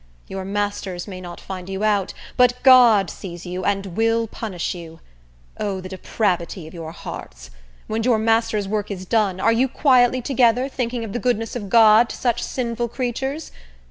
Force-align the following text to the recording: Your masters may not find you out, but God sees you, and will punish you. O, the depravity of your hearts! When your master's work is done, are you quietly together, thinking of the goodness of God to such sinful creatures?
Your 0.27 0.43
masters 0.43 1.07
may 1.07 1.21
not 1.21 1.39
find 1.39 1.69
you 1.69 1.83
out, 1.83 2.11
but 2.35 2.53
God 2.63 3.07
sees 3.11 3.45
you, 3.45 3.63
and 3.63 3.95
will 3.95 4.25
punish 4.25 4.73
you. 4.73 4.99
O, 5.59 5.79
the 5.79 5.89
depravity 5.89 6.67
of 6.67 6.73
your 6.73 6.91
hearts! 6.91 7.51
When 7.85 8.01
your 8.01 8.17
master's 8.17 8.67
work 8.67 8.89
is 8.89 9.05
done, 9.05 9.39
are 9.39 9.53
you 9.53 9.67
quietly 9.67 10.23
together, 10.23 10.67
thinking 10.67 11.03
of 11.03 11.13
the 11.13 11.19
goodness 11.19 11.55
of 11.55 11.69
God 11.69 12.09
to 12.09 12.15
such 12.15 12.41
sinful 12.41 12.87
creatures? 12.87 13.51